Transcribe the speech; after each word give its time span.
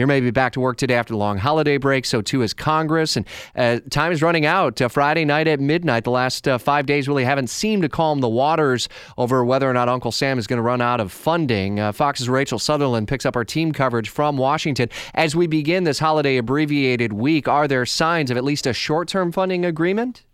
You're 0.00 0.06
maybe 0.06 0.30
back 0.30 0.54
to 0.54 0.60
work 0.60 0.78
today 0.78 0.94
after 0.94 1.12
the 1.12 1.18
long 1.18 1.36
holiday 1.36 1.76
break. 1.76 2.06
So 2.06 2.22
too 2.22 2.40
is 2.40 2.54
Congress. 2.54 3.18
And 3.18 3.26
uh, 3.54 3.80
time 3.90 4.12
is 4.12 4.22
running 4.22 4.46
out. 4.46 4.80
Uh, 4.80 4.88
Friday 4.88 5.26
night 5.26 5.46
at 5.46 5.60
midnight, 5.60 6.04
the 6.04 6.10
last 6.10 6.48
uh, 6.48 6.56
five 6.56 6.86
days 6.86 7.06
really 7.06 7.22
haven't 7.22 7.48
seemed 7.48 7.82
to 7.82 7.90
calm 7.90 8.20
the 8.20 8.28
waters 8.28 8.88
over 9.18 9.44
whether 9.44 9.68
or 9.68 9.74
not 9.74 9.90
Uncle 9.90 10.10
Sam 10.10 10.38
is 10.38 10.46
going 10.46 10.56
to 10.56 10.62
run 10.62 10.80
out 10.80 11.00
of 11.00 11.12
funding. 11.12 11.80
Uh, 11.80 11.92
Fox's 11.92 12.30
Rachel 12.30 12.58
Sutherland 12.58 13.08
picks 13.08 13.26
up 13.26 13.36
our 13.36 13.44
team 13.44 13.72
coverage 13.72 14.08
from 14.08 14.38
Washington. 14.38 14.88
As 15.12 15.36
we 15.36 15.46
begin 15.46 15.84
this 15.84 15.98
holiday 15.98 16.38
abbreviated 16.38 17.12
week, 17.12 17.46
are 17.46 17.68
there 17.68 17.84
signs 17.84 18.30
of 18.30 18.38
at 18.38 18.44
least 18.44 18.66
a 18.66 18.72
short 18.72 19.06
term 19.06 19.32
funding 19.32 19.66
agreement? 19.66 20.24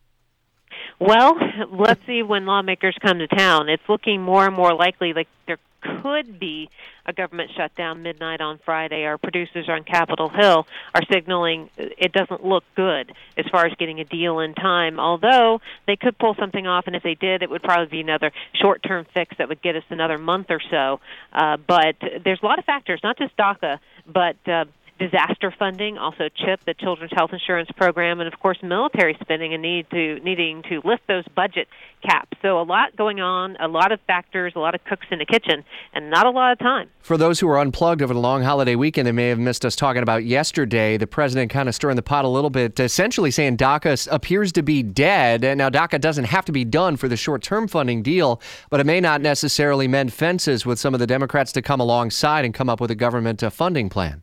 Well, 1.00 1.36
let's 1.72 2.00
see 2.06 2.22
when 2.22 2.46
lawmakers 2.46 2.96
come 3.02 3.18
to 3.18 3.26
town. 3.26 3.68
It's 3.68 3.82
looking 3.88 4.22
more 4.22 4.46
and 4.46 4.54
more 4.54 4.74
likely 4.74 5.12
like 5.12 5.26
there 5.48 5.58
could 6.02 6.38
be 6.38 6.68
a 7.04 7.12
government 7.12 7.50
shutdown 7.56 8.02
midnight 8.02 8.40
on 8.40 8.58
Friday. 8.64 9.04
Our 9.04 9.18
producers 9.18 9.68
on 9.68 9.84
Capitol 9.84 10.28
Hill 10.28 10.66
are 10.94 11.02
signaling 11.10 11.70
it 11.76 12.12
doesn't 12.12 12.44
look 12.44 12.64
good 12.74 13.12
as 13.36 13.46
far 13.50 13.66
as 13.66 13.74
getting 13.74 14.00
a 14.00 14.04
deal 14.04 14.40
in 14.40 14.54
time, 14.54 14.98
although 14.98 15.60
they 15.86 15.96
could 15.96 16.18
pull 16.18 16.34
something 16.34 16.66
off, 16.66 16.86
and 16.86 16.96
if 16.96 17.02
they 17.02 17.14
did, 17.14 17.42
it 17.42 17.50
would 17.50 17.62
probably 17.62 17.86
be 17.86 18.00
another 18.00 18.32
short 18.54 18.82
term 18.82 19.06
fix 19.14 19.36
that 19.38 19.48
would 19.48 19.62
get 19.62 19.76
us 19.76 19.84
another 19.90 20.18
month 20.18 20.46
or 20.50 20.60
so. 20.70 21.00
Uh, 21.32 21.56
but 21.56 21.96
there's 22.24 22.40
a 22.42 22.46
lot 22.46 22.58
of 22.58 22.64
factors, 22.64 23.00
not 23.02 23.18
just 23.18 23.36
DACA, 23.36 23.78
but 24.06 24.36
uh, 24.48 24.64
disaster 24.98 25.52
funding, 25.58 25.98
also 25.98 26.28
CHIP, 26.28 26.64
the 26.64 26.74
Children's 26.74 27.12
Health 27.14 27.32
Insurance 27.32 27.70
Program, 27.76 28.20
and 28.20 28.32
of 28.32 28.38
course 28.40 28.58
military 28.62 29.16
spending 29.20 29.52
and 29.52 29.62
need 29.62 29.88
to 29.90 30.20
needing 30.20 30.62
to 30.64 30.80
lift 30.84 31.06
those 31.06 31.24
budget 31.34 31.68
caps. 32.02 32.36
So 32.42 32.60
a 32.60 32.62
lot 32.62 32.96
going 32.96 33.20
on, 33.20 33.56
a 33.60 33.68
lot 33.68 33.92
of 33.92 34.00
factors, 34.06 34.52
a 34.56 34.58
lot 34.58 34.74
of 34.74 34.84
cooks 34.84 35.06
in 35.10 35.18
the 35.18 35.26
kitchen, 35.26 35.64
and 35.92 36.10
not 36.10 36.26
a 36.26 36.30
lot 36.30 36.52
of 36.52 36.58
time. 36.58 36.88
For 37.00 37.16
those 37.16 37.40
who 37.40 37.48
are 37.48 37.58
unplugged 37.58 38.02
over 38.02 38.14
the 38.14 38.20
long 38.20 38.42
holiday 38.42 38.74
weekend, 38.74 39.06
they 39.06 39.12
may 39.12 39.28
have 39.28 39.38
missed 39.38 39.64
us 39.64 39.76
talking 39.76 40.02
about 40.02 40.24
yesterday. 40.24 40.96
The 40.96 41.06
president 41.06 41.50
kind 41.50 41.68
of 41.68 41.74
stirring 41.74 41.96
the 41.96 42.02
pot 42.02 42.24
a 42.24 42.28
little 42.28 42.50
bit, 42.50 42.78
essentially 42.78 43.30
saying 43.30 43.56
DACA 43.56 44.08
appears 44.10 44.52
to 44.52 44.62
be 44.62 44.82
dead. 44.82 45.42
Now 45.56 45.68
DACA 45.68 46.00
doesn't 46.00 46.24
have 46.24 46.44
to 46.46 46.52
be 46.52 46.64
done 46.64 46.96
for 46.96 47.08
the 47.08 47.16
short-term 47.16 47.68
funding 47.68 48.02
deal, 48.02 48.40
but 48.70 48.80
it 48.80 48.86
may 48.86 49.00
not 49.00 49.20
necessarily 49.20 49.88
mend 49.88 50.12
fences 50.12 50.64
with 50.64 50.78
some 50.78 50.94
of 50.94 51.00
the 51.00 51.06
Democrats 51.06 51.52
to 51.52 51.62
come 51.62 51.80
alongside 51.80 52.44
and 52.44 52.54
come 52.54 52.68
up 52.68 52.80
with 52.80 52.90
a 52.90 52.94
government 52.94 53.42
uh, 53.42 53.50
funding 53.50 53.88
plan. 53.88 54.22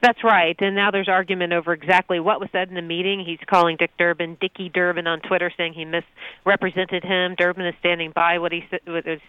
That's 0.00 0.22
right. 0.24 0.56
And 0.60 0.74
now 0.74 0.90
there's 0.90 1.08
argument 1.08 1.52
over 1.52 1.72
exactly 1.72 2.20
what 2.20 2.40
was 2.40 2.48
said 2.52 2.68
in 2.68 2.74
the 2.74 2.82
meeting. 2.82 3.24
He's 3.24 3.38
calling 3.48 3.76
Dick 3.76 3.90
Durbin 3.98 4.36
Dickie 4.40 4.68
Durbin 4.68 5.06
on 5.06 5.20
Twitter, 5.20 5.52
saying 5.56 5.74
he 5.74 5.84
misrepresented 5.84 7.04
him. 7.04 7.34
Durbin 7.36 7.66
is 7.66 7.74
standing 7.80 8.12
by 8.14 8.38
what 8.38 8.52
he 8.52 8.64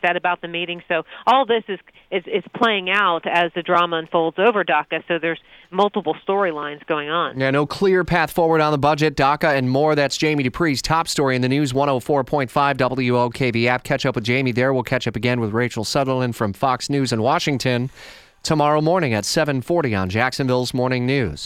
said 0.02 0.16
about 0.16 0.42
the 0.42 0.48
meeting. 0.48 0.82
So 0.88 1.04
all 1.26 1.46
this 1.46 1.64
is 1.68 1.80
is, 2.12 2.24
is 2.28 2.44
playing 2.56 2.90
out 2.90 3.26
as 3.28 3.52
the 3.56 3.64
drama 3.64 3.98
unfolds 3.98 4.38
over 4.40 4.64
DACA. 4.64 5.04
So 5.08 5.18
there's 5.20 5.40
multiple 5.72 6.16
storylines 6.28 6.86
going 6.86 7.10
on. 7.10 7.40
Yeah, 7.40 7.52
no 7.52 7.66
clear 7.66 8.04
path 8.04 8.32
forward 8.32 8.62
on 8.62 8.72
the 8.72 8.78
budget, 8.78 9.16
DACA, 9.16 9.58
and 9.58 9.70
more. 9.70 9.96
That's 9.96 10.16
Jamie 10.16 10.44
Dupree's 10.44 10.82
top 10.82 11.08
story 11.08 11.36
in 11.36 11.42
the 11.42 11.50
news 11.50 11.74
104.5 11.74 12.50
WOKV 12.50 13.66
app. 13.66 13.84
Catch 13.84 14.06
up 14.06 14.16
with 14.16 14.24
Jamie 14.24 14.52
there. 14.52 14.74
We'll 14.74 14.84
catch 14.84 15.08
up 15.08 15.16
again 15.16 15.40
with 15.40 15.52
Rachel 15.52 15.84
Sutherland 15.84 16.36
from 16.36 16.54
Fox 16.54 16.90
News 16.90 17.12
in 17.12 17.22
Washington 17.22 17.90
tomorrow 18.44 18.82
morning 18.82 19.14
at 19.14 19.24
7:40 19.24 19.96
on 19.96 20.10
Jacksonville's 20.10 20.74
Morning 20.74 21.06
News. 21.06 21.42